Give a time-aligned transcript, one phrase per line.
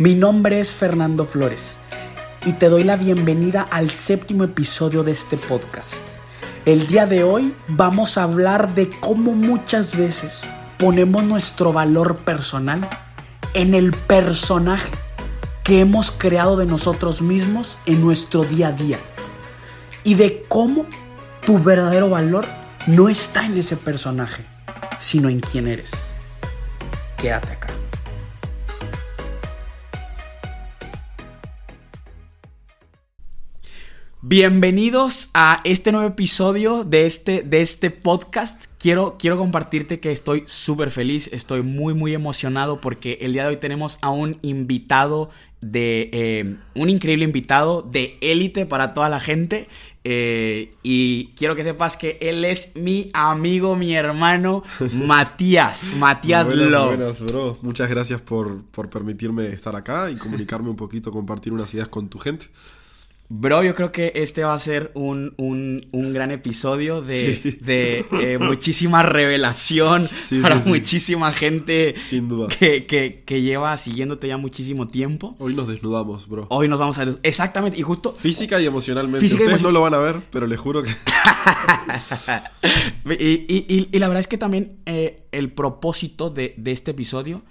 [0.00, 1.76] Mi nombre es Fernando Flores
[2.46, 5.96] y te doy la bienvenida al séptimo episodio de este podcast.
[6.64, 10.44] El día de hoy vamos a hablar de cómo muchas veces
[10.78, 12.88] ponemos nuestro valor personal
[13.52, 14.90] en el personaje
[15.64, 18.98] que hemos creado de nosotros mismos en nuestro día a día
[20.02, 20.86] y de cómo
[21.44, 22.46] tu verdadero valor
[22.86, 24.46] no está en ese personaje,
[24.98, 25.90] sino en quién eres.
[27.18, 27.79] Quédate acá.
[34.22, 38.66] Bienvenidos a este nuevo episodio de este, de este podcast.
[38.78, 43.48] Quiero, quiero compartirte que estoy súper feliz, estoy muy, muy emocionado porque el día de
[43.48, 45.30] hoy tenemos a un invitado
[45.62, 46.10] de...
[46.12, 49.68] Eh, un increíble invitado de élite para toda la gente.
[50.04, 55.94] Eh, y quiero que sepas que él es mi amigo, mi hermano, Matías.
[55.96, 57.56] Matías buenas, Buenas, bro.
[57.62, 62.10] Muchas gracias por, por permitirme estar acá y comunicarme un poquito, compartir unas ideas con
[62.10, 62.48] tu gente.
[63.32, 70.08] Bro, yo creo que este va a ser un, gran episodio de, eh, muchísima revelación
[70.42, 72.48] para muchísima gente Sin duda.
[72.48, 75.36] Que, lleva siguiéndote ya muchísimo tiempo.
[75.38, 76.48] Hoy nos desnudamos, bro.
[76.50, 77.04] Hoy nos vamos a...
[77.22, 78.12] Exactamente, y justo...
[78.18, 79.24] Física y emocionalmente.
[79.24, 80.90] Ustedes no lo van a ver, pero les juro que...
[83.16, 87.42] y, la verdad es que también eh, el propósito de, de este episodio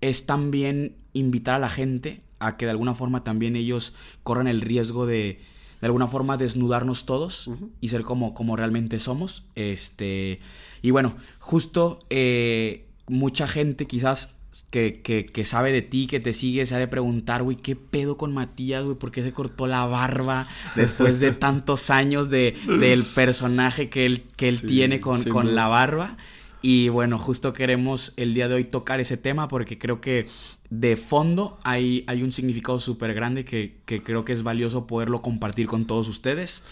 [0.00, 4.60] es también invitar a la gente a que de alguna forma también ellos corran el
[4.60, 5.40] riesgo de
[5.80, 7.50] de alguna forma desnudarnos todos
[7.80, 9.44] y ser como, como realmente somos.
[9.54, 10.40] Este,
[10.82, 14.34] y bueno, justo eh, mucha gente quizás
[14.70, 18.16] que, que, sabe de ti, que te sigue, se ha de preguntar, güey, ¿qué pedo
[18.16, 18.96] con Matías, güey?
[18.96, 24.22] ¿Por qué se cortó la barba después de tantos años de, del personaje que él,
[24.36, 26.16] que él tiene con, con la barba?
[26.60, 30.28] Y bueno, justo queremos el día de hoy tocar ese tema porque creo que
[30.70, 35.66] de fondo hay, hay un significado súper grande que, creo que es valioso poderlo compartir
[35.66, 36.64] con todos ustedes.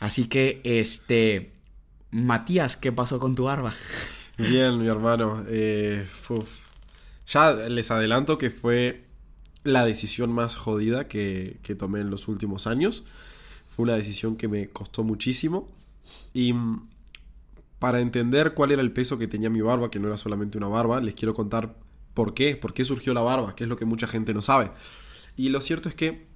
[0.00, 1.52] Así que, este,
[2.10, 3.74] Matías, ¿qué pasó con tu barba?
[4.38, 5.44] Bien, mi hermano.
[5.46, 6.06] Eh,
[7.28, 9.04] ya les adelanto que fue
[9.62, 13.04] la decisión más jodida que, que tomé en los últimos años.
[13.68, 15.68] Fue una decisión que me costó muchísimo.
[16.34, 16.54] Y
[17.82, 20.68] para entender cuál era el peso que tenía mi barba, que no era solamente una
[20.68, 21.74] barba, les quiero contar
[22.14, 24.70] por qué, por qué surgió la barba, que es lo que mucha gente no sabe.
[25.36, 26.28] Y lo cierto es que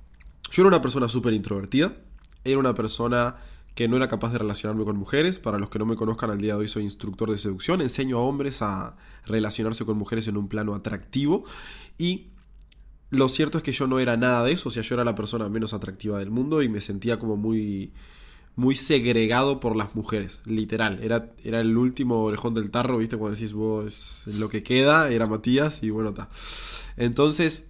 [0.50, 1.98] yo era una persona súper introvertida,
[2.42, 3.36] era una persona
[3.76, 5.38] que no era capaz de relacionarme con mujeres.
[5.38, 8.18] Para los que no me conozcan, al día de hoy soy instructor de seducción, enseño
[8.18, 11.44] a hombres a relacionarse con mujeres en un plano atractivo
[11.96, 12.30] y
[13.10, 15.14] lo cierto es que yo no era nada de eso, o sea, yo era la
[15.14, 17.92] persona menos atractiva del mundo y me sentía como muy
[18.56, 20.98] muy segregado por las mujeres, literal.
[21.02, 23.16] Era, era el último orejón del tarro, ¿viste?
[23.16, 26.28] Cuando decís vos lo que queda, era Matías y bueno, está.
[26.96, 27.68] Entonces,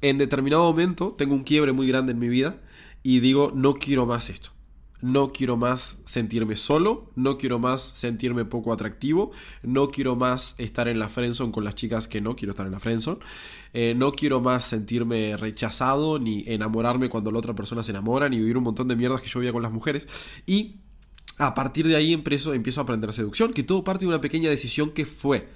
[0.00, 2.60] en determinado momento tengo un quiebre muy grande en mi vida
[3.02, 4.57] y digo, no quiero más esto
[5.00, 9.30] no quiero más sentirme solo, no quiero más sentirme poco atractivo,
[9.62, 12.72] no quiero más estar en la friendzone con las chicas que no quiero estar en
[12.72, 13.18] la friendzone,
[13.74, 18.38] eh, no quiero más sentirme rechazado, ni enamorarme cuando la otra persona se enamora, ni
[18.38, 20.08] vivir un montón de mierdas que yo vivía con las mujeres.
[20.46, 20.76] Y
[21.38, 24.50] a partir de ahí empiezo, empiezo a aprender seducción, que todo parte de una pequeña
[24.50, 25.48] decisión que fue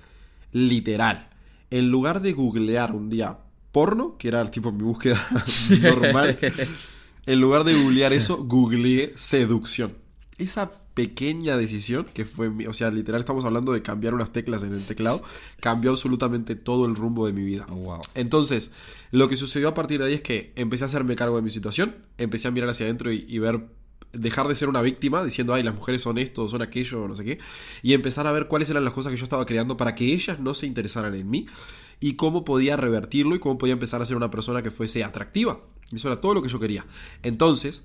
[0.53, 1.29] literal.
[1.71, 3.39] En lugar de googlear un día
[3.73, 5.21] porno, que era tipo mi búsqueda
[5.81, 6.39] normal,
[7.27, 9.95] en lugar de googlear eso, googleé seducción.
[10.39, 14.73] Esa pequeña decisión, que fue, o sea, literal estamos hablando de cambiar unas teclas en
[14.73, 15.23] el teclado,
[15.61, 17.67] cambió absolutamente todo el rumbo de mi vida.
[17.71, 18.73] Oh, Entonces,
[19.11, 21.51] lo que sucedió a partir de ahí es que empecé a hacerme cargo de mi
[21.51, 23.67] situación, empecé a mirar hacia adentro y, ver
[24.13, 27.25] dejar de ser una víctima diciendo, ay, las mujeres son esto, son aquello, no sé
[27.25, 27.39] qué,
[27.83, 30.39] y empezar a ver cuáles eran las cosas que yo estaba creando para que ellas
[30.39, 31.47] no se interesaran en mí
[31.99, 35.61] y cómo podía revertirlo y cómo podía empezar a ser una persona que fuese atractiva.
[35.93, 36.87] Eso era todo lo que yo quería.
[37.23, 37.83] Entonces,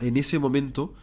[0.00, 0.94] en ese momento,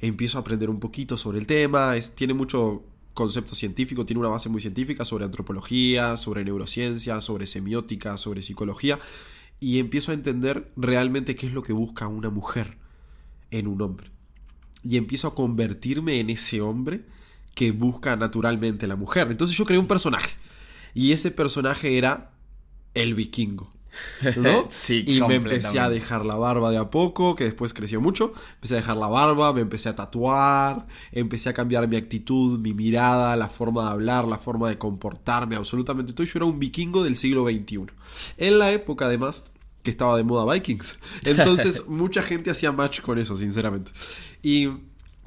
[0.00, 1.96] empiezo a aprender un poquito sobre el tema.
[1.96, 7.46] Es, tiene mucho concepto científico, tiene una base muy científica sobre antropología, sobre neurociencia, sobre
[7.46, 8.98] semiótica, sobre psicología.
[9.58, 12.76] Y empiezo a entender realmente qué es lo que busca una mujer
[13.50, 14.10] en un hombre.
[14.82, 17.06] Y empiezo a convertirme en ese hombre
[17.54, 19.28] que busca naturalmente la mujer.
[19.30, 20.30] Entonces yo creé un personaje
[20.94, 22.32] y ese personaje era
[22.94, 23.70] el vikingo.
[24.36, 24.66] ¿No?
[24.68, 28.32] sí, y me empecé a dejar la barba de a poco, que después creció mucho.
[28.54, 32.74] Empecé a dejar la barba, me empecé a tatuar, empecé a cambiar mi actitud, mi
[32.74, 36.26] mirada, la forma de hablar, la forma de comportarme, absolutamente todo.
[36.26, 37.86] Yo era un vikingo del siglo XXI.
[38.36, 39.44] En la época, además,
[39.82, 40.96] que estaba de moda Vikings.
[41.24, 43.90] Entonces, mucha gente hacía match con eso, sinceramente.
[44.42, 44.68] Y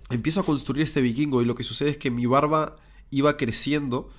[0.10, 2.76] empiezo a construir este vikingo y lo que sucede es que mi barba
[3.12, 4.10] iba creciendo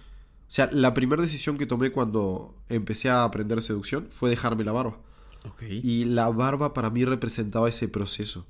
[0.53, 4.99] sea, la primera decisión que tomé cuando empecé a aprender seducción fue dejarme la barba.
[5.47, 5.63] Ok.
[5.63, 8.47] Y la barba para mí representaba ese proceso.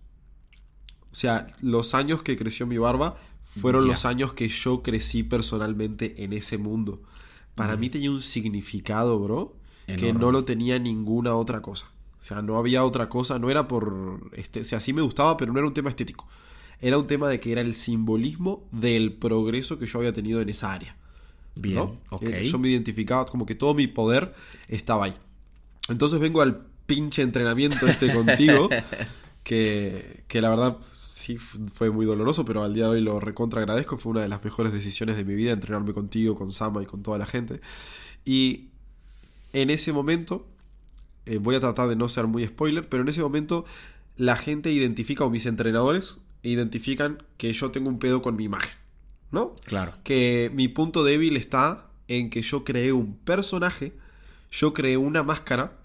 [1.12, 6.25] O sea, los años que creció mi barba fueron los años que yo crecí personalmente
[6.25, 7.02] en ese mundo.
[7.55, 9.56] Para mí tenía un significado, bro,
[9.87, 11.91] que no lo tenía ninguna otra cosa.
[12.20, 14.31] O sea, no había otra cosa, no era por...
[14.32, 16.29] Este, o sea, sí me gustaba, pero no era un tema estético.
[16.81, 20.49] Era un tema de que era el simbolismo del progreso que yo había tenido en
[20.49, 20.97] esa área.
[21.55, 21.99] Bien, ¿no?
[22.11, 22.23] ok.
[22.23, 24.35] Eh, Yo me identificaba como que todo mi poder
[24.69, 25.14] estaba ahí.
[25.88, 28.69] Entonces vengo al pinche entrenamiento este contigo,
[29.43, 33.61] que, que la verdad sí fue muy doloroso, pero al día de hoy lo recontra
[33.61, 33.97] agradezco.
[33.97, 37.02] Fue una de las mejores decisiones de mi vida, entrenarme contigo, con Sama y con
[37.02, 37.61] toda la gente.
[38.25, 38.69] Y
[39.52, 40.47] en ese momento,
[41.26, 43.64] eh, voy a tratar de no ser muy spoiler, pero en ese momento
[44.17, 48.73] la gente identifica, o mis entrenadores identifican que yo tengo un pedo con mi imagen,
[49.31, 49.56] ¿no?
[49.65, 49.94] Claro.
[50.05, 53.93] que mi punto débil está en que yo creé un personaje,
[54.50, 55.79] yo creé una máscara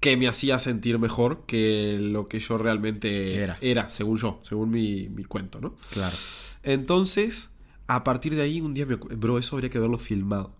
[0.00, 3.88] que me hacía sentir mejor que lo que yo realmente Era.
[3.88, 5.76] según yo, según mi, mi cuento, ¿no?
[5.92, 6.16] Claro.
[6.64, 7.50] Entonces,
[7.86, 10.52] a partir de ahí, un día me Bro, eso habría que haberlo filmado.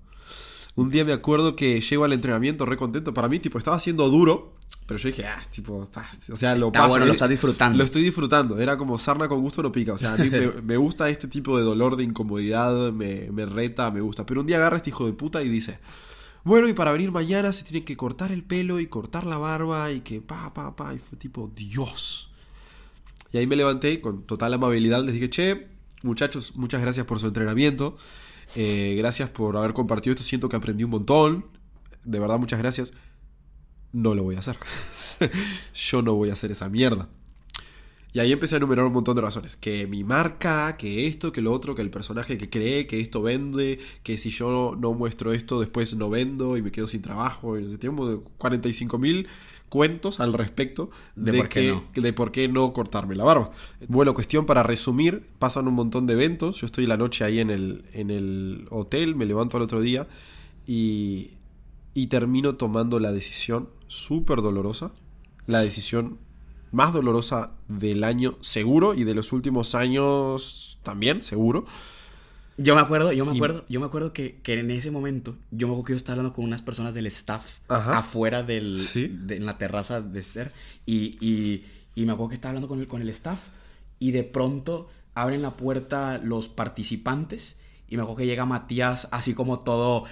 [0.75, 3.13] Un día me acuerdo que llego al entrenamiento re contento.
[3.13, 4.55] Para mí, tipo, estaba siendo duro.
[4.87, 6.89] Pero yo dije, ah, tipo, está- o sea, lo Está paso.
[6.91, 7.77] bueno, lo estás disfrutando.
[7.79, 8.59] Lo estoy disfrutando.
[8.59, 9.93] Era como sarna con gusto no pica.
[9.93, 13.45] O sea, a mí me, me gusta este tipo de dolor, de incomodidad, me, me
[13.45, 14.25] reta, me gusta.
[14.25, 15.79] Pero un día agarra este hijo de puta y dice,
[16.43, 19.93] bueno, y para venir mañana se tiene que cortar el pelo y cortar la barba
[19.93, 20.95] y que pa, pa, pa.
[20.95, 22.31] Y fue tipo, Dios.
[23.33, 25.69] Y ahí me levanté y con total amabilidad les dije, che,
[26.03, 27.95] muchachos, muchas gracias por su entrenamiento.
[28.55, 30.25] Eh, gracias por haber compartido esto.
[30.25, 31.47] Siento que aprendí un montón.
[32.05, 32.93] De verdad, muchas gracias.
[33.93, 34.57] No lo voy a hacer.
[35.75, 37.09] Yo no voy a hacer esa mierda.
[38.15, 39.57] Y ahí empecé a enumerar un montón de razones.
[39.57, 43.23] Que mi marca, que esto, que lo otro, que el personaje que cree, que esto
[43.23, 47.59] vende, que si yo no muestro esto, después no vendo y me quedo sin trabajo.
[47.59, 49.29] Y no sé, tengo 45 mil
[49.73, 52.03] cuentos al respecto De por qué que- no.
[52.03, 53.53] de por qué no cortarme la barba.
[53.89, 56.61] Bueno, cuestión para resumir, pasan un montón de eventos.
[56.61, 60.07] Yo estoy la noche ahí en el, en el hotel, me levanto al otro día
[60.67, 61.31] y,
[61.95, 64.93] y termino tomando la decisión súper dolorosa.
[65.47, 66.19] La decisión
[66.71, 71.65] más dolorosa del año seguro y de los últimos años también, seguro.
[72.59, 75.37] Yo me acuerdo, yo me Y- acuerdo, yo me acuerdo que, que en ese momento,
[75.51, 77.99] yo me acuerdo que yo estaba hablando con unas personas del staff Ajá.
[77.99, 79.09] afuera del, Sí.
[79.09, 80.53] de- en la terraza de ser
[80.85, 81.65] y, y,
[81.95, 83.41] y me acuerdo que estaba hablando con el, con el staff
[83.99, 87.57] y de pronto abren la puerta los participantes
[87.89, 90.05] y me acuerdo que llega Matías así como todo,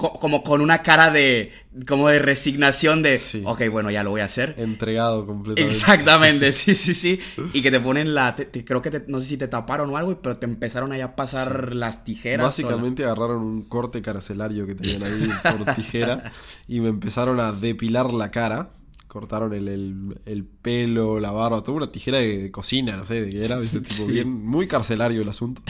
[0.00, 1.52] como con una cara de,
[1.86, 3.42] como de resignación de, Sí.
[3.44, 4.54] ok, bueno, ya lo voy a hacer.
[4.58, 5.74] Entregado completamente.
[5.76, 7.20] Exactamente, sí, sí, sí.
[7.52, 8.34] Y que te ponen la.
[8.36, 10.92] te- te- creo que te- no sé si te taparon o algo, pero te empezaron
[10.92, 12.44] ahí a pasar las tijeras.
[12.46, 15.28] Básicamente agarraron un corte carcelario que tenían ahí
[15.64, 16.32] por tijera
[16.66, 18.70] y me empezaron a depilar la cara.
[19.08, 23.22] Cortaron el, el- el pelo, la barba, toda una tijera de, de cocina, no sé
[23.22, 23.80] de qué era, ¿viste?
[23.80, 24.12] Tipo, Sí.
[24.12, 25.62] bien, muy carcelario el asunto.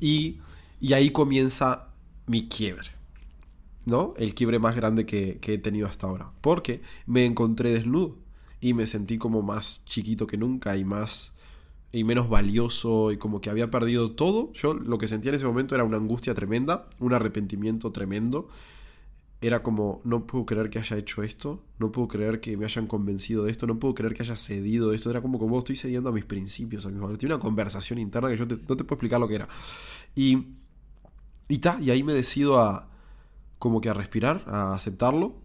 [0.00, 0.38] Y,
[0.80, 1.86] y ahí comienza
[2.26, 2.88] mi quiebre,
[3.90, 4.14] ¿no?
[4.16, 6.30] El quiebre más grande que, he tenido hasta ahora.
[6.40, 8.16] Porque me encontré desnudo
[8.60, 11.34] y me sentí como más chiquito que nunca y más
[11.92, 14.52] y menos valioso y como que había perdido todo.
[14.54, 18.48] Yo lo que sentía en ese momento era una angustia tremenda, un arrepentimiento tremendo.
[19.42, 22.86] Era como, no puedo creer que haya hecho esto, no puedo creer que me hayan
[22.86, 25.10] convencido de esto, no puedo creer que haya cedido de esto.
[25.10, 27.18] Era como que vos estoy cediendo a mis principios, a mis valores.
[27.18, 29.48] Tenía una conversación interna que yo no te puedo explicar lo que era.
[30.14, 30.46] Y,
[31.48, 32.89] y ta, y ahí me decido a,
[33.60, 35.36] como que a respirar, a aceptarlo.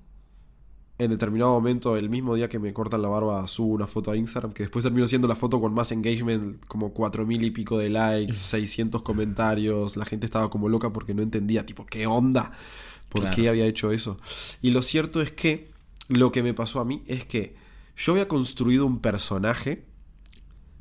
[0.98, 4.16] En determinado momento, el mismo día que me cortan la barba, subo una foto a
[4.16, 7.78] Instagram, que después terminó siendo la foto con más engagement, como cuatro mil y pico
[7.78, 12.54] de likes, 600 comentarios, la gente estaba como loca porque no entendía, tipo, ¿qué onda?
[13.10, 13.36] ¿Por Claro.
[13.36, 14.18] qué había hecho eso?
[14.62, 15.70] Y lo cierto es que
[16.08, 17.58] lo que me pasó a mí es que
[17.98, 19.86] yo había construido un personaje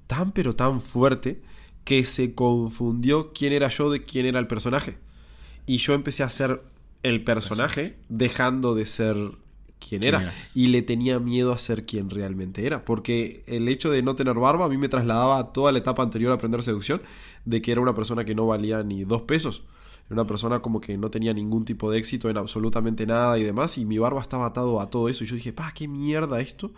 [0.07, 1.43] tan pero tan fuerte
[1.83, 4.97] que se confundió quién era yo de quién era el personaje.
[5.67, 6.63] Y yo empecé a ser
[7.05, 9.15] el personaje dejando de ser
[9.79, 10.23] quien ¿Quién era.
[10.23, 10.51] eras?
[10.57, 12.85] Y le tenía miedo a ser quien realmente era.
[12.85, 16.03] Porque el hecho de no tener barba a mí me trasladaba a toda la etapa
[16.03, 17.03] anterior a aprender seducción
[17.45, 19.65] de que era una persona que no valía ni dos pesos.
[20.07, 23.43] Era una persona como que no tenía ningún tipo de éxito en absolutamente nada y
[23.43, 23.77] demás.
[23.77, 25.25] Y mi barba estaba atado a todo eso.
[25.25, 26.73] Y yo dije, pa, qué mierda esto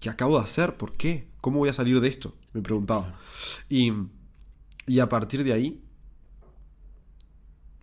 [0.00, 0.76] que acabo de hacer.
[0.76, 1.28] ¿Por qué?
[1.40, 2.34] ¿Cómo voy a salir de esto?
[2.52, 3.20] Me preguntaba.
[3.68, 3.92] Y,
[4.88, 5.80] y a partir de ahí,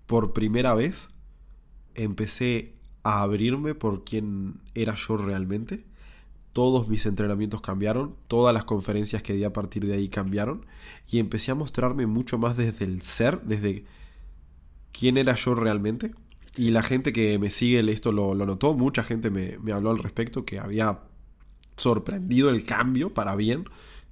[0.05, 1.09] por primera vez,
[1.97, 2.73] empecé
[3.03, 5.83] a abrirme por quién era yo realmente.
[6.53, 10.65] Todos mis entrenamientos cambiaron, todas las conferencias que di a partir de ahí cambiaron
[11.09, 13.85] y empecé a mostrarme mucho más desde el ser, desde
[14.91, 16.13] quién era yo realmente.
[16.55, 19.99] Y la gente que me sigue esto lo, notó, mucha gente me, me, habló al
[19.99, 21.01] respecto, que había
[21.75, 23.65] sorprendido el cambio para bien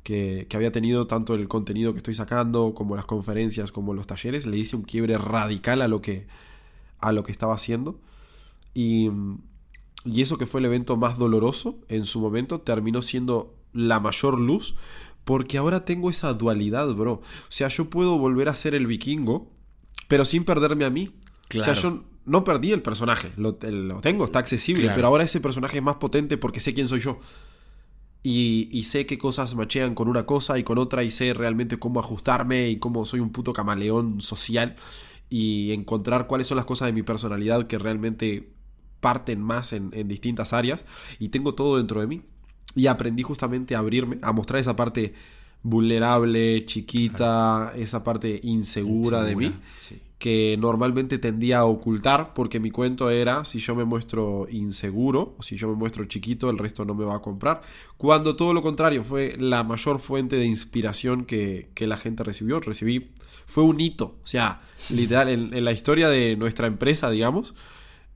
[0.04, 4.06] que, que, había tenido tanto el contenido que estoy sacando, como las conferencias, como los
[4.06, 4.46] talleres.
[4.46, 6.28] Le hice un quiebre radical a lo que,
[7.08, 8.00] a lo que estaba haciendo.
[8.74, 9.10] Y,
[10.04, 14.40] y eso que fue el evento más doloroso en su momento terminó siendo la mayor
[14.40, 14.76] luz
[15.26, 17.14] porque ahora tengo esa dualidad, bro.
[17.14, 19.52] O sea, yo puedo volver a ser el vikingo,
[20.08, 21.12] pero sin perderme a mí.
[21.48, 21.72] Claro.
[21.72, 24.96] O sea, yo no perdí el personaje, lo, lo tengo, está accesible, claro.
[24.96, 27.20] pero ahora ese personaje es más potente porque sé quién soy yo.
[28.24, 31.78] Y, y, sé qué cosas machean con una cosa y con otra y sé realmente
[31.78, 34.78] cómo ajustarme y cómo soy un puto camaleón social
[35.30, 38.52] y encontrar cuáles son las cosas de mi personalidad que realmente
[39.00, 40.86] parten más en, en distintas áreas
[41.20, 42.22] y tengo todo dentro de mí.
[42.76, 45.14] Y aprendí justamente a abrirme, a mostrar esa parte
[45.66, 50.00] vulnerable, chiquita, esa parte insegura, insegura de mí, sí.
[50.26, 55.44] Que normalmente tendía a ocultar porque mi cuento era, si yo me muestro inseguro o
[55.44, 57.62] si yo me muestro chiquito, el resto no me va a comprar,
[57.96, 62.60] cuando todo lo contrario fue la mayor fuente de inspiración que, que la gente recibió,
[62.60, 63.12] recibí,
[63.46, 67.54] fue un hito, o sea, literal, en, en la historia de nuestra empresa, digamos,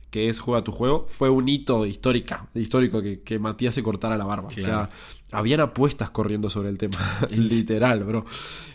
[0.10, 4.18] que es Juega tu juego, fue un hito histórica, histórico que, que Matías se cortara
[4.18, 4.48] la barba.
[4.48, 4.90] O sea,
[5.32, 6.98] habían apuestas corriendo sobre el tema.
[7.30, 8.26] Literal, bro.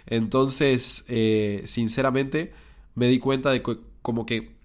[0.07, 2.53] Entonces, eh, sinceramente,
[2.94, 4.56] me di cuenta de que, como que,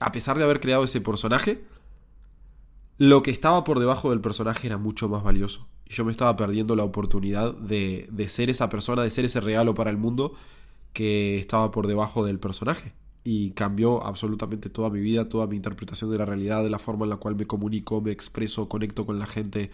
[0.00, 1.64] a pesar de haber creado ese personaje,
[2.98, 5.68] lo que estaba por debajo del personaje era mucho más valioso.
[5.86, 9.40] Y yo me estaba perdiendo la oportunidad de, de ser esa persona, de ser ese
[9.40, 10.34] regalo para el mundo
[10.92, 12.92] que estaba por debajo del personaje
[13.24, 17.04] y cambió absolutamente toda mi vida, toda mi interpretación de la realidad, de la forma
[17.04, 19.70] en la cual me comunico, me expreso, conecto con la gente.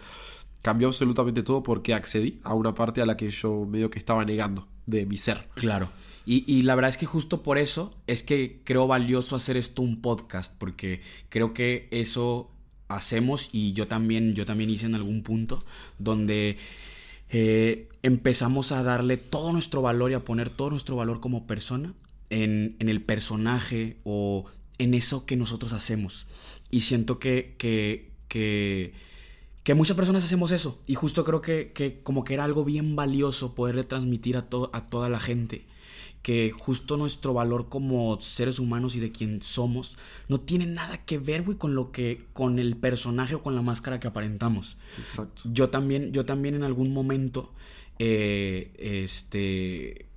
[0.61, 4.25] Cambió absolutamente todo porque accedí a una parte a la que yo medio que estaba
[4.25, 5.47] negando de mi ser.
[5.55, 5.89] Claro.
[6.25, 9.83] Y, y, la verdad es que justo por eso es que creo valioso hacer esto
[9.83, 12.49] un podcast, porque creo que eso
[12.87, 15.63] hacemos y yo también, yo también hice en algún punto
[15.99, 16.57] donde
[17.29, 21.93] eh, empezamos a darle todo nuestro valor y a poner todo nuestro valor como persona
[22.29, 24.45] en, en, el personaje o
[24.77, 26.27] en eso que nosotros hacemos.
[26.69, 28.93] Y siento que, que, que,
[29.65, 30.79] que muchas personas hacemos eso.
[30.85, 34.69] Y justo creo que, que como que era algo bien valioso poderle transmitir a, to
[34.71, 35.65] a toda la gente.
[36.21, 41.17] Que justo nuestro valor como seres humanos y de quien somos no tiene nada que
[41.17, 42.27] ver, güey, con lo que.
[42.31, 44.77] con el personaje o con la máscara que aparentamos.
[44.99, 45.41] Exacto.
[45.45, 47.51] Yo también, yo también en algún momento.
[47.97, 50.09] Eh, este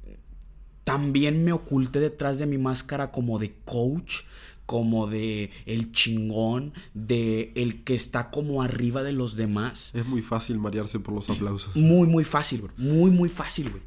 [0.85, 4.23] también me oculté detrás de mi máscara como de coach,
[4.69, 9.93] como de el chingón, de el que está como arriba de los demás.
[9.95, 11.75] Es muy fácil marearse por los aplausos.
[11.75, 12.75] Muy, muy fácil, bro.
[12.77, 13.83] Muy, muy fácil, güey.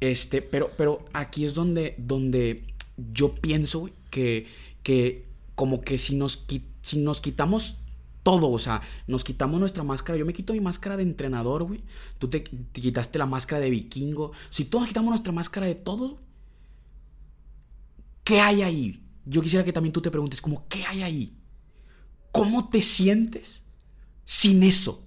[0.00, 2.62] Este, pero, pero aquí es donde, donde
[3.14, 4.46] yo pienso, güey, que,
[4.82, 6.44] que como que si nos,
[6.82, 7.78] si nos quitamos
[8.22, 10.18] todo, o sea, nos quitamos nuestra máscara.
[10.18, 11.80] Yo me quito mi máscara de entrenador, güey.
[12.18, 14.32] Tú te, te quitaste la máscara de vikingo.
[14.50, 16.18] Si todos quitamos nuestra máscara de todo,
[18.28, 19.00] ¿Qué hay ahí?
[19.28, 21.36] Yo quisiera que también tú te preguntes, como, ¿qué hay ahí?
[22.32, 23.64] ¿Cómo te sientes
[24.24, 25.06] sin eso?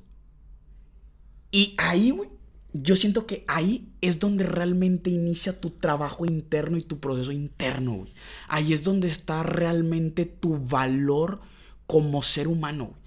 [1.51, 2.29] Y ahí, güey,
[2.73, 7.93] yo siento que ahí es donde realmente inicia tu trabajo interno y tu proceso interno,
[7.93, 8.13] güey.
[8.47, 11.41] Ahí es donde está realmente tu valor
[11.85, 13.01] como ser humano, güey.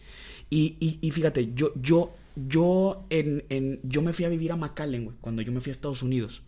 [0.50, 4.56] Y, y, y, fíjate, yo, yo, yo, en, en, yo me fui a vivir a
[4.56, 6.42] McAllen, güey, cuando yo me fui a Estados Unidos.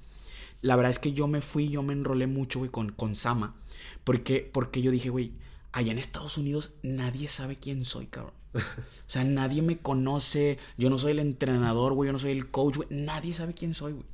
[0.62, 3.56] La verdad es que yo me fui, yo me enrolé mucho, güey, con, con Sama.
[4.04, 5.32] Porque, porque yo dije, güey,
[5.72, 8.34] allá en Estados Unidos nadie sabe quién soy, cabrón.
[9.06, 10.58] O sea, nadie me conoce.
[10.76, 12.08] Yo no soy el entrenador, güey.
[12.08, 12.88] Yo no soy el coach, güey.
[12.90, 14.06] Nadie sabe quién soy, güey.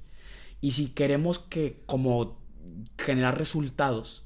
[0.61, 2.39] Y si queremos que, como,
[2.99, 4.25] generar resultados,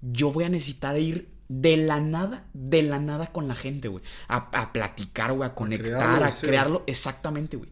[0.00, 4.04] yo voy a necesitar ir de la nada, de la nada con la gente, güey.
[4.28, 6.84] A, a, platicar, güey, a conectar, a crearlo, a crearlo.
[6.86, 7.70] Exactamente, güey.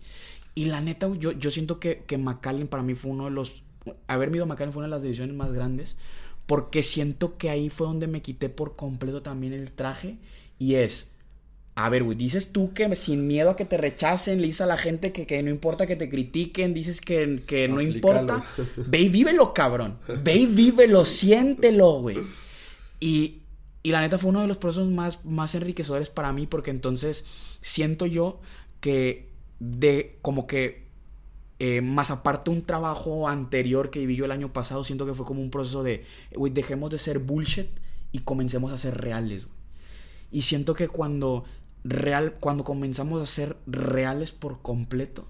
[0.54, 3.30] Y la neta, güey, yo, yo siento que, que McAllen para mí fue uno de
[3.30, 3.62] los
[4.06, 5.96] haber ido a McAllen fue una de las decisiones más grandes
[6.46, 10.18] porque siento que ahí fue donde me quité por completo también el traje
[10.58, 11.12] y es
[11.74, 14.66] a ver, güey, dices tú que sin miedo a que te rechacen, le dices a
[14.66, 18.44] la gente que, que no importa que te critiquen, dices que, que no importa.
[18.76, 19.98] Ve y vívelo, cabrón.
[20.22, 22.18] Ve y vívelo, siéntelo, güey.
[23.00, 23.40] Y,
[23.82, 27.24] y la neta fue uno de los procesos más, más enriquecedores para mí porque entonces
[27.62, 28.40] siento yo
[28.80, 30.88] que de como que
[31.64, 35.25] eh, más aparte un trabajo anterior que viví yo el año pasado, siento que fue
[35.25, 36.04] como un proceso de,
[36.50, 37.69] dejemos de ser bullshit
[38.11, 39.47] y comencemos a ser reales.
[40.33, 41.45] Y siento que cuando,
[41.85, 45.28] real, cuando comenzamos a ser reales por completo,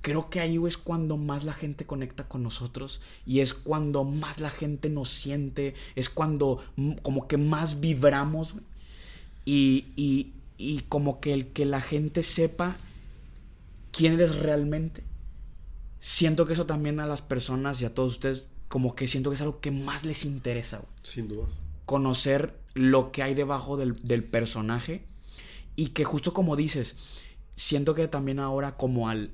[0.00, 4.40] creo que ahí es cuando más la gente conecta con nosotros y es cuando más
[4.40, 6.60] la gente nos siente, es cuando
[7.02, 8.56] como que más vibramos
[9.44, 12.78] y, y, y como que el que la gente sepa
[13.92, 15.06] quién eres realmente.
[16.00, 19.34] Siento que eso también a las personas y a todos ustedes como que siento que
[19.34, 20.82] es algo que más les interesa.
[21.02, 21.46] Sin duda.
[21.86, 25.04] Conocer lo que hay debajo del, del personaje
[25.74, 26.96] y que justo como dices,
[27.56, 29.30] siento que también ahora como al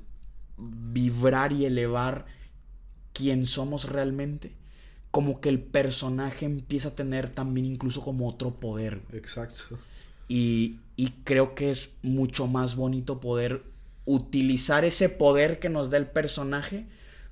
[0.57, 2.25] vibrar y elevar
[3.13, 4.53] quién somos realmente,
[5.11, 9.01] como que el personaje empieza a tener también incluso como otro poder.
[9.11, 9.77] Exacto.
[10.27, 13.63] Y, y creo que es mucho más bonito poder
[14.05, 16.87] utilizar ese poder que nos da el personaje,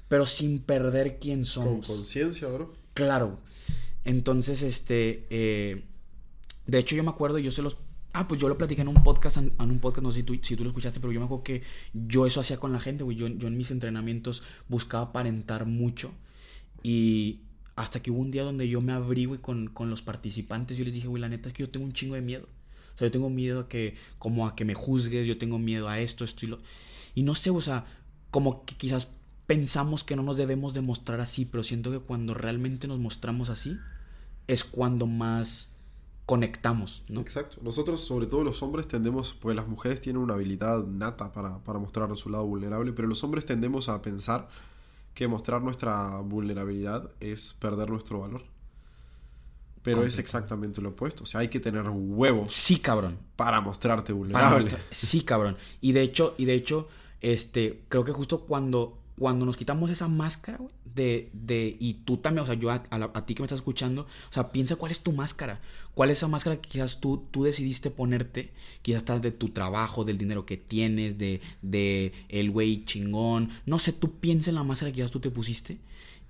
[0.08, 1.86] pero sin perder quién somos.
[1.88, 2.74] Con conciencia, bro.
[2.94, 3.40] Claro.
[4.04, 5.86] Entonces, este, eh,
[6.66, 7.78] de hecho yo me acuerdo, yo se los
[8.16, 10.40] Ah, pues yo lo platicé en un podcast, en, un podcast, no sé si tú,
[10.40, 11.64] si tú, lo escuchaste, pero yo me acuerdo que
[11.94, 13.18] yo eso hacía con la gente, güey.
[13.18, 16.12] Yo, yo en mis entrenamientos buscaba aparentar mucho.
[16.84, 17.40] Y
[17.76, 20.78] hasta que hubo un día donde yo me abrí, güey, con, con los participantes.
[20.78, 22.48] Yo les dije, güey, la neta es que yo tengo un chingo de miedo.
[22.96, 25.90] O sea, yo tengo miedo a que, como a que me juzgues, yo tengo miedo
[25.90, 26.60] a esto, esto y lo...
[27.16, 27.86] Y no sé, o sea,
[28.32, 29.10] como que quizás
[29.48, 33.78] pensamos que no nos debemos demostrar así, pero siento que cuando realmente nos mostramos así,
[34.48, 35.70] es cuando más
[36.26, 37.20] conectamos, ¿no?
[37.22, 37.58] Exacto.
[37.62, 41.80] Nosotros, sobre todo los hombres, tendemos, porque las mujeres tienen una habilidad nata para, para
[41.80, 44.48] mostrar su lado vulnerable, pero los hombres tendemos a pensar
[45.14, 48.44] que mostrar nuestra vulnerabilidad es perder nuestro valor.
[49.84, 51.24] Pero es exactamente lo opuesto.
[51.24, 52.54] O sea, hay que tener huevos.
[52.54, 53.20] Sí, cabrón.
[53.36, 54.72] Para mostrarte vulnerable.
[54.92, 55.58] Sí, cabrón.
[55.82, 56.88] Y de hecho, y de hecho,
[57.20, 62.18] este, creo que justo cuando, cuando nos quitamos esa máscara, güey, de, de, y tú
[62.18, 65.02] también, o sea, yo a, ti que me estás escuchando, o sea, piensa cuál es
[65.02, 65.60] tu máscara,
[65.96, 70.04] cuál es esa máscara que quizás tú, tú decidiste ponerte, quizás estás de tu trabajo,
[70.04, 74.64] del dinero que tienes, de, de el güey chingón, no sé, tú piensa en la
[74.64, 75.80] máscara que quizás tú te pusiste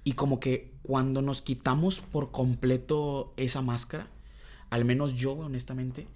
[0.03, 4.07] y como que cuando nos quitamos por completo esa máscara,
[4.69, 6.07] al menos yo, honestamente,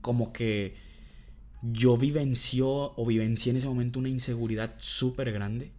[0.00, 0.76] como que
[1.62, 5.72] yo vivenció o vivencié en ese momento una inseguridad súper grande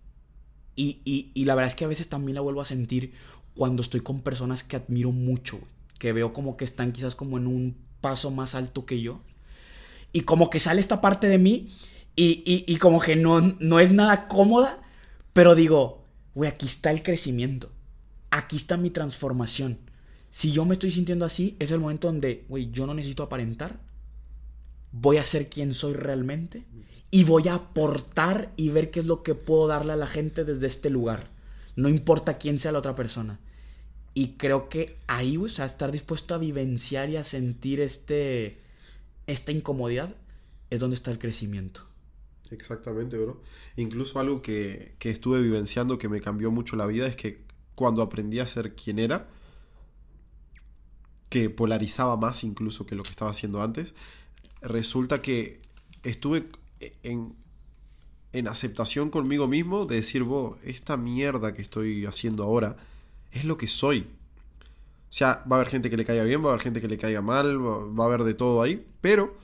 [0.78, 3.13] y, la verdad es que a veces también la vuelvo a sentir
[3.56, 5.60] cuando estoy con personas que admiro mucho,
[5.98, 9.22] que veo como que están quizás como en un paso más alto que yo.
[10.13, 11.74] Y como que sale esta parte de mí
[12.15, 14.80] y, y, como que no, no es nada cómoda,
[15.34, 16.04] pero digo,
[16.38, 17.71] güey, aquí está el crecimiento,
[18.30, 19.80] aquí está mi transformación.
[20.30, 23.80] Si yo me estoy sintiendo así, es el momento donde, güey, yo no necesito aparentar,
[24.91, 26.63] voy a ser quien soy realmente
[27.10, 30.45] y voy a aportar y ver qué es lo que puedo darle a la gente
[30.45, 31.32] desde este lugar.
[31.76, 33.39] No importa quién sea la otra persona.
[34.13, 38.62] Y creo que ahí, o sea, estar dispuesto a vivenciar y a sentir este,
[39.26, 40.15] esta incomodidad
[40.69, 41.88] es donde está el crecimiento.
[42.52, 43.42] Exactamente, bro.
[43.76, 47.42] Incluso algo que, que estuve vivenciando que me cambió mucho la vida es que
[47.76, 49.28] cuando aprendí a ser quien era,
[51.30, 53.94] que polarizaba más incluso que lo que estaba haciendo antes,
[54.62, 55.60] resulta que
[56.04, 56.48] estuve
[57.04, 57.36] en,
[58.34, 62.78] en aceptación conmigo mismo de decir, vos, esta mierda que estoy haciendo ahora
[63.32, 64.08] es lo que soy.
[65.10, 66.88] O sea, va a haber gente que le caiga bien, va a haber gente que
[66.88, 69.38] le caiga mal, va a haber de todo ahí, pero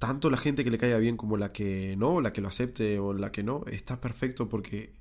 [0.00, 2.98] tanto la gente que le caiga bien como la que no, la que lo acepte
[2.98, 4.94] o la que no, está perfecto porque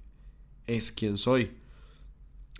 [0.68, 1.58] es quien soy.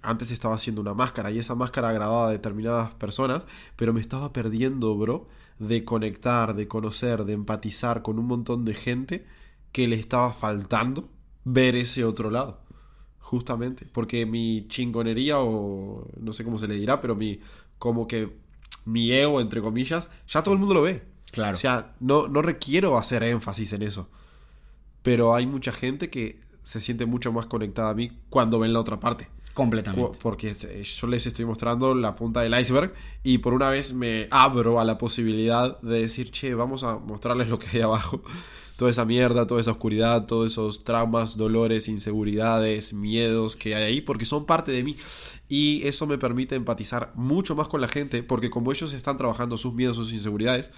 [0.02, 3.44] Antes estaba haciendo una máscara y esa máscara agradaba a determinadas personas,
[3.76, 5.28] pero me estaba perdiendo, bro,
[5.60, 9.26] de conectar, de conocer, de empatizar con un montón de gente
[9.74, 11.10] que le estaba faltando
[11.44, 12.62] ver ese otro lado.
[13.20, 17.42] Justamente, porque mi chingonería o no sé cómo se le dirá, pero mi
[17.78, 18.38] como que
[18.86, 21.19] mi ego entre comillas, ya todo el mundo lo ve.
[21.32, 21.56] Claro.
[21.56, 24.10] O sea, no no requiero hacer énfasis en eso.
[25.02, 28.80] Pero hay mucha gente que se siente mucho más conectada a mí cuando ven la
[28.80, 29.28] otra parte.
[29.54, 30.18] Completamente.
[30.22, 34.28] Porque eh, yo les estoy mostrando la punta del iceberg y por una vez me
[34.32, 38.22] abro a la posibilidad de decir, che, vamos a mostrarles lo que hay abajo.
[38.78, 44.00] Toda esa mierda, toda esa oscuridad, todos esos traumas, dolores, inseguridades, miedos que hay ahí,
[44.00, 44.96] porque son parte de mí.
[45.50, 49.58] Y eso me permite empatizar mucho más con la gente, porque como ellos están trabajando
[49.58, 50.72] sus miedos, sus inseguridades,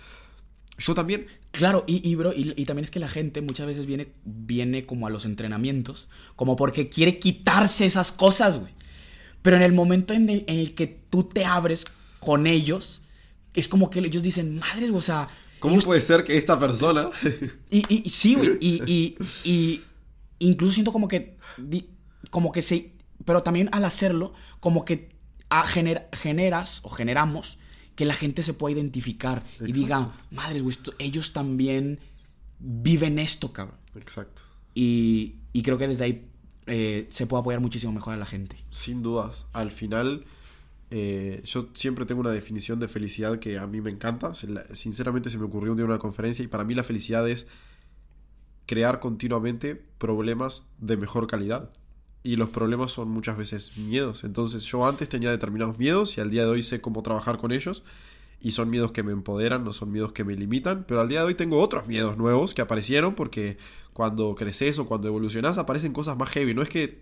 [0.82, 1.28] yo también.
[1.52, 5.08] Claro, y, y bro, y, también es que la gente muchas veces viene, viene como
[5.08, 8.74] a los entrenamientos, como porque quiere quitarse esas cosas, güey.
[9.42, 11.86] Pero en el momento en el, que tú te abres
[12.20, 13.02] con ellos,
[13.54, 15.28] es como que ellos dicen, madres, o sea.
[15.60, 17.10] ¿Cómo puede ser que esta persona.?
[17.70, 18.58] y, y, sí, güey.
[18.62, 19.82] Y, y,
[20.40, 21.38] incluso siento como que.
[22.30, 22.94] Como que se.
[23.26, 25.12] Pero también al hacerlo, como que
[26.14, 27.60] generas o generamos
[27.96, 32.00] que la gente se pueda identificar y diga, madre, güey, ellos también
[32.60, 33.78] viven esto, cabrón.
[33.96, 34.44] Exacto.
[34.74, 36.32] Y, y creo que desde ahí
[36.68, 38.58] eh, se puede apoyar muchísimo mejor a la gente.
[38.70, 39.46] Sin dudas.
[39.54, 40.26] Al final,
[40.92, 44.34] eh, yo siempre tengo una definición de felicidad que a mí me encanta.
[44.74, 47.48] Sinceramente se me ocurrió un día en una conferencia y para mí la felicidad es
[48.66, 51.72] crear continuamente problemas de mejor calidad.
[52.24, 54.24] Y los problemas son muchas veces miedos.
[54.24, 57.52] Entonces yo antes tenía determinados miedos y al día de hoy sé cómo trabajar con
[57.52, 57.84] ellos.
[58.44, 60.84] Y son miedos que me empoderan, no son miedos que me limitan.
[60.88, 63.58] Pero al día de hoy tengo otros miedos nuevos que aparecieron porque
[63.94, 66.54] cuando creces o cuando evolucionas aparecen cosas más heavy.
[66.54, 67.02] No es que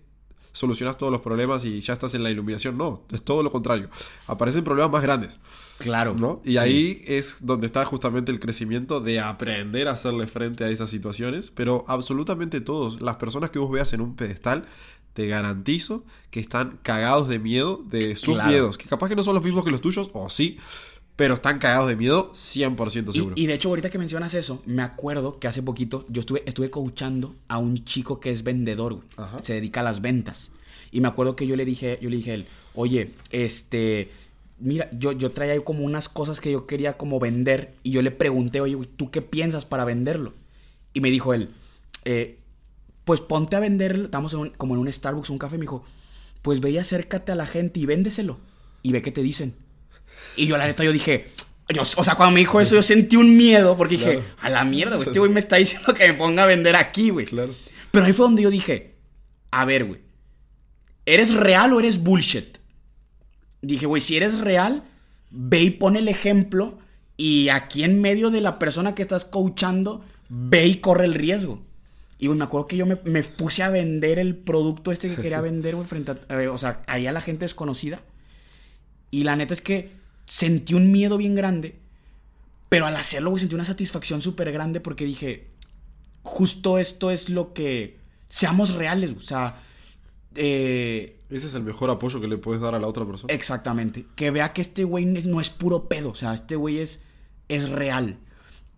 [0.51, 2.77] solucionas todos los problemas y ya estás en la iluminación.
[2.77, 3.89] No, es todo lo contrario.
[4.27, 5.39] Aparecen problemas más grandes.
[5.77, 6.13] Claro.
[6.13, 6.41] ¿no?
[6.43, 6.57] Y Sí.
[6.57, 11.51] ahí es donde está justamente el crecimiento de aprender a hacerle frente a esas situaciones.
[11.51, 14.65] Pero absolutamente todos, las personas que vos veas en un pedestal,
[15.13, 18.49] te garantizo que están cagados de miedo de sus Claro.
[18.49, 18.77] miedos.
[18.77, 20.57] Que capaz que no son los mismos que los tuyos, o sí,
[21.15, 23.33] pero están cagados de miedo 100% seguro.
[23.35, 26.43] Y, y de hecho, ahorita que mencionas eso, me acuerdo que hace poquito yo estuve,
[26.45, 29.05] estuve coachando a un chico que es vendedor, güey.
[29.41, 30.51] Se dedica a las ventas.
[30.91, 34.11] Y me acuerdo que yo le dije, yo le dije a él, oye, este,
[34.59, 37.73] mira, yo, yo traía como unas cosas que yo quería como vender.
[37.83, 40.33] Y yo le pregunté, oye, güey, ¿tú qué piensas para venderlo?
[40.93, 41.49] Y me dijo él,
[42.05, 42.38] eh,
[43.09, 44.05] pues ponte a venderlo.
[44.05, 45.55] Estamos en un- como en un Starbucks, un café.
[45.57, 45.83] Me dijo,
[46.43, 48.37] pues ve y acércate a la gente y véndeselo.
[48.83, 49.55] Y ve qué te dicen.
[50.35, 51.31] Y yo, la neta, yo dije,
[51.73, 54.25] yo, o sea, cuando me dijo eso, yo sentí un miedo porque dije, Claro.
[54.41, 57.09] a la mierda, güey, este güey me está diciendo que me ponga a vender aquí,
[57.09, 57.25] güey.
[57.25, 57.55] Claro.
[57.89, 58.93] Pero ahí fue donde yo dije,
[59.49, 60.01] a ver, güey,
[61.07, 62.59] ¿eres real o eres bullshit?
[63.63, 64.83] Dije, güey, si eres real,
[65.31, 66.77] ve y pon el ejemplo
[67.17, 71.65] y aquí en medio de la persona que estás coachando, ve y corre el riesgo.
[72.19, 75.39] Y me acuerdo que yo me, me puse a vender el producto este que quería
[75.41, 78.01] vender, güey, frente a, eh, o sea, ahí a la gente desconocida.
[79.09, 79.91] Y la neta es que
[80.25, 81.79] sentí un miedo bien grande,
[82.67, 85.47] pero al hacerlo, güey, sentí una satisfacción súper grande porque dije,
[86.21, 87.97] justo esto es lo que...
[88.27, 89.63] Seamos reales, güey, o sea...
[90.35, 93.33] eh, Ese es el mejor apoyo que le puedes dar a la otra persona.
[93.33, 94.05] Exactamente.
[94.15, 96.09] Que vea que este güey no es puro pedo.
[96.09, 97.01] O sea, este güey es,
[97.47, 98.17] es real.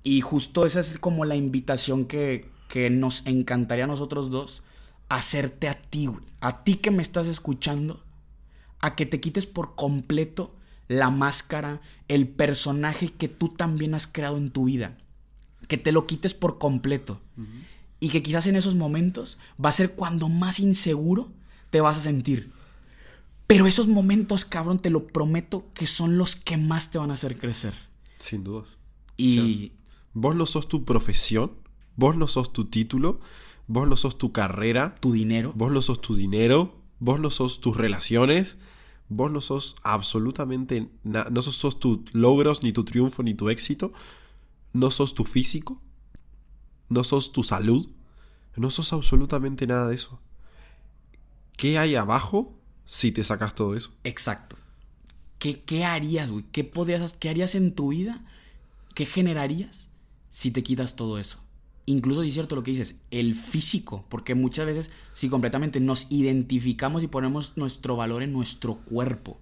[0.04, 4.64] Y justo esa es como la invitación que, que nos encantaría a nosotros dos
[5.10, 6.24] hacerte a ti, güey.
[6.40, 8.02] A ti que me estás escuchando.
[8.80, 10.56] A que te quites por completo
[10.88, 14.98] la máscara, el personaje que tú también has creado en tu vida.
[15.68, 17.20] Que te lo quites por completo.
[18.00, 21.30] Y que quizás en esos momentos va a ser cuando más inseguro
[21.72, 22.54] te vas a sentir.
[23.48, 27.16] Pero esos momentos, cabrón, te lo prometo que son los que más te van a
[27.16, 27.74] hacer crecer.
[28.18, 28.78] Sin dudas.
[29.18, 29.74] Y
[30.14, 31.52] Vos no sos tu profesión,
[32.02, 33.20] vos no sos tu título,
[33.68, 35.54] vos no sos tu carrera, tu dinero.
[35.56, 38.58] vos no sos tu dinero, vos no sos tus relaciones,
[39.08, 43.52] vos no sos absolutamente nada, no sos, sos tus logros, ni tu triunfo, ni tu
[43.52, 43.94] éxito,
[44.74, 45.80] no sos tu físico,
[46.90, 47.88] no sos tu salud,
[48.56, 50.20] no sos absolutamente nada de eso.
[51.56, 53.94] ¿Qué hay abajo si te sacas todo eso?
[54.04, 54.56] Exacto.
[55.38, 56.46] ¿Qué, qué harías, güey?
[56.52, 58.26] ¿Qué, podrías, ¿Qué harías en tu vida?
[58.96, 59.90] ¿Qué generarías
[60.32, 61.44] si te quitas todo eso?
[61.86, 66.12] Incluso si es cierto lo que dices, el físico, porque muchas veces, sí, completamente nos
[66.12, 69.40] identificamos y ponemos nuestro valor en nuestro cuerpo.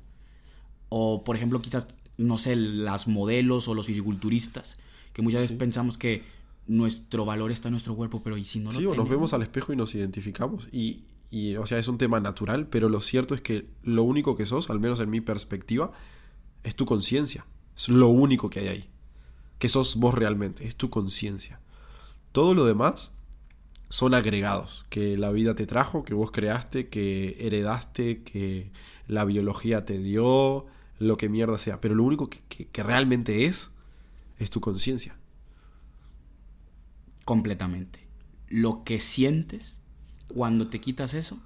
[0.88, 4.78] O, por ejemplo, quizás, no sé, las modelos o los fisiculturistas,
[5.13, 6.23] que muchas veces pensamos que
[6.67, 9.34] nuestro valor está en nuestro cuerpo, pero ¿y si no Sí, lo o nos vemos
[9.34, 10.67] al espejo y nos identificamos.
[10.71, 14.38] Y, y, o sea, es un tema natural, pero lo cierto es que lo único
[14.38, 15.91] que sos, al menos en mi perspectiva,
[16.63, 17.45] es tu conciencia.
[17.75, 18.89] Es lo único que hay ahí.
[19.58, 21.60] Que sos vos realmente, es tu conciencia.
[22.32, 23.12] Todo lo demás
[23.89, 28.72] son agregados que la vida te trajo, que vos creaste, que heredaste, que
[29.08, 30.65] la biología te dio,
[31.00, 31.82] lo que mierda sea.
[31.82, 32.39] Pero lo único que,
[32.72, 33.72] que- realmente es,
[34.38, 35.18] es tu conciencia.
[37.26, 38.00] Completamente.
[38.48, 39.80] Lo que sientes
[40.28, 41.38] cuando te quitas eso,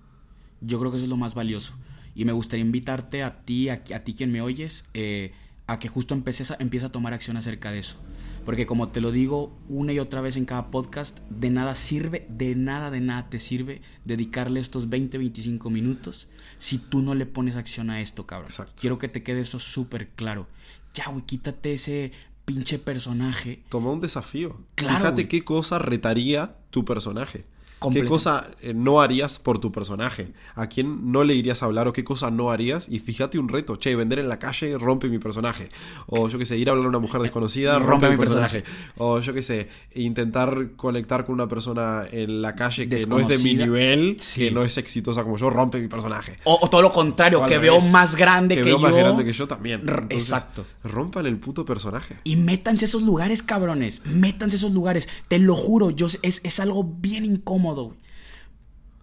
[0.62, 1.74] yo creo que eso es lo más valioso.
[2.16, 5.34] Y me gustaría invitarte a ti, a, ti quien me oyes, eh,
[5.68, 7.98] a que justo empieces a, empiece a tomar acción acerca de eso.
[8.46, 12.28] Porque como te lo digo una y otra vez en cada podcast, de nada sirve,
[12.30, 16.28] de nada, de nada te sirve dedicarle estos 20, 25 minutos
[16.58, 18.50] si tú no le pones acción a esto, cabrón.
[18.50, 18.74] Exacto.
[18.80, 20.48] Quiero que te quede eso súper claro.
[20.94, 22.12] Ya, güey, quítate ese
[22.46, 24.58] pinche personaje Toma un desafío.
[24.76, 25.28] Claro, Fíjate güey.
[25.28, 27.46] qué cosa retaría tu personaje.
[27.92, 30.34] ¿Qué cosa eh, no harías por tu personaje?
[30.56, 32.88] ¿A quién no le irías a hablar o qué cosa no harías?
[32.90, 33.76] Y fíjate un reto.
[33.78, 35.70] Che, vender en la calle rompe mi personaje.
[36.08, 38.64] O yo qué sé, ir a hablar a una mujer desconocida rompe, mi personaje.
[38.98, 43.28] O yo qué sé, intentar conectar con una persona en la calle que no es
[43.28, 44.42] de mi nivel, Sí.
[44.42, 46.40] que no es exitosa como yo, rompe mi personaje.
[46.44, 48.98] O, o todo lo contrario, que veo más grande que, veo más yo.
[48.98, 49.82] grande que yo también.
[49.82, 50.66] Entonces, exacto.
[50.84, 52.18] Rompan el puto personaje.
[52.24, 54.06] Y métanse a esos lugares, cabrones.
[54.06, 55.10] Métanse a esos lugares.
[55.28, 57.73] Te lo juro, yo, es, es algo bien incómodo.
[57.74, 58.00] Incómodo, güey.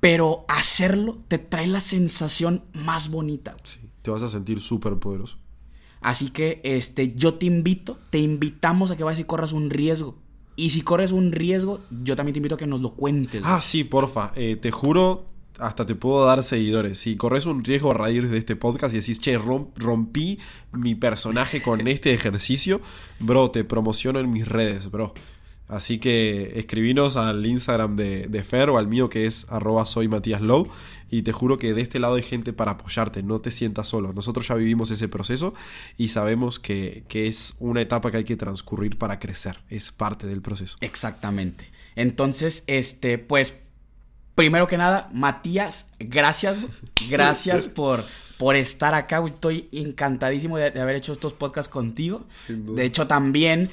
[0.00, 3.52] Pero hacerlo te trae la sensación más bonita.
[3.52, 3.62] güey.
[3.64, 5.36] Sí, te vas a sentir súper poderoso.
[6.00, 10.16] Así que este, yo te invito, te invitamos a que vayas y corras un riesgo.
[10.56, 13.42] Y si corres un riesgo, yo también te invito a que nos lo cuentes.
[13.42, 13.52] güey.
[13.52, 14.32] Ah, sí, porfa.
[14.34, 15.26] eh, te juro,
[15.58, 16.98] hasta te puedo dar seguidores.
[16.98, 20.38] Si corres un riesgo a raíz de este podcast y decís, che, rom- rompí
[20.72, 22.80] mi personaje con este ejercicio,
[23.20, 25.12] bro, te promociono en mis redes, bro.
[25.70, 30.08] Así que escribinos al Instagram de, de Fer o al mío que es arroba soy
[30.08, 30.68] Matías Low.
[31.10, 34.12] Y te juro que de este lado hay gente para apoyarte, no te sientas solo.
[34.12, 35.54] Nosotros ya vivimos ese proceso
[35.98, 39.60] y sabemos que, que es una etapa que hay que transcurrir para crecer.
[39.68, 40.76] Es parte del proceso.
[40.80, 41.66] Exactamente.
[41.96, 43.58] Entonces, este, pues,
[44.36, 46.58] primero que nada, Matías, gracias,
[47.08, 48.04] gracias por,
[48.38, 49.20] por estar acá.
[49.26, 52.24] Estoy encantadísimo de, de haber hecho estos podcasts contigo.
[52.30, 52.76] Sin duda.
[52.80, 53.70] De hecho, también,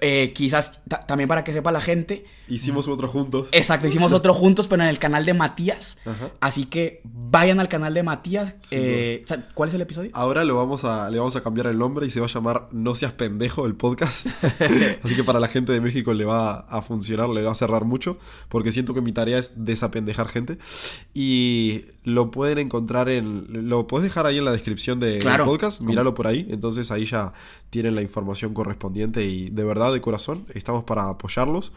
[0.00, 3.48] eh, quizás, ta- también para que sepa la gente, Hicimos otro juntos.
[3.52, 5.98] exacto, hicimos otro juntos, pero en el canal de Matías.
[6.06, 6.30] Ajá.
[6.40, 8.54] Así que vayan al canal de Matías.
[8.70, 10.10] eh, ¿Cuál es el episodio?
[10.14, 12.68] Ahora lo vamos a, le vamos a cambiar el nombre y se va a llamar
[12.72, 14.26] No seas pendejo el podcast.
[15.04, 17.84] Así que para la gente de México le va a funcionar, le va a cerrar
[17.84, 20.56] mucho, porque siento que mi tarea es desapendejar gente.
[21.12, 23.68] Y lo pueden encontrar en...
[23.68, 25.44] Lo puedes dejar ahí en la descripción de- Claro.
[25.44, 26.46] del podcast, míralo por ahí.
[26.50, 27.32] Entonces ahí ya
[27.70, 31.72] tienen la información correspondiente y de verdad, de corazón, estamos para apoyarlos.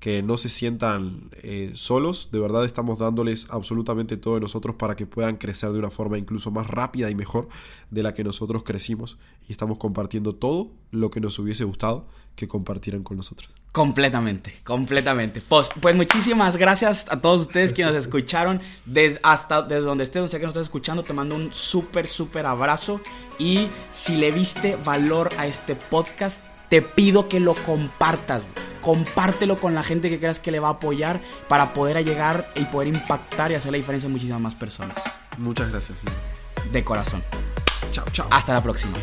[0.00, 4.96] Que no se sientan eh, solos, de verdad estamos dándoles absolutamente todo de nosotros para
[4.96, 7.48] que puedan crecer de una forma incluso más rápida y mejor
[7.90, 9.16] de la que nosotros crecimos
[9.48, 13.50] y estamos compartiendo todo lo que nos hubiese gustado que compartieran con nosotros.
[13.72, 15.40] Completamente, completamente.
[15.48, 20.20] Pues, pues muchísimas gracias a todos ustedes que nos escucharon des- hasta desde donde estés,
[20.20, 21.02] donde sea que nos estés escuchando.
[21.02, 23.00] Te mando un súper, súper abrazo.
[23.38, 26.42] Y si le viste valor a este podcast,
[26.74, 28.42] te pido que lo compartas.
[28.42, 28.66] güey.
[28.80, 32.64] Compártelo con la gente que creas que le va a apoyar para poder llegar y
[32.64, 34.98] poder impactar y hacer la diferencia en muchísimas más personas.
[35.38, 35.98] Muchas gracias.
[36.72, 37.22] De corazón.
[37.92, 38.26] Chao, chao.
[38.28, 38.98] Hasta la próxima.